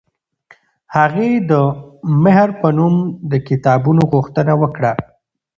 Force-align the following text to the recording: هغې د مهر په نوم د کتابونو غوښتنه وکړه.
هغې 0.95 1.31
د 1.49 1.51
مهر 2.23 2.49
په 2.61 2.67
نوم 2.77 2.95
د 3.31 3.33
کتابونو 3.47 4.01
غوښتنه 4.13 4.53
وکړه. 4.61 4.91